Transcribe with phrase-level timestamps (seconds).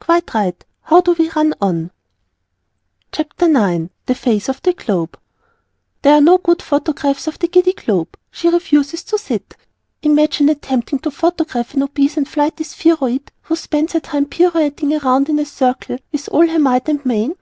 [0.00, 0.64] Quite right!
[0.82, 1.92] how we do run on!
[3.12, 5.16] CHAPTER IX THE FACE OF THE GLOBE
[6.02, 9.56] There are no good photographs of the Giddy Globe; she refuses to sit.
[10.02, 15.28] Imagine attempting to photograph an obese and flighty Spheroid who spends her time pirouetting round
[15.28, 17.36] in a circle with all her might and main.